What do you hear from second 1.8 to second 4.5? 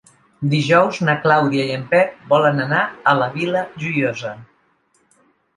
Pep volen anar a la Vila Joiosa.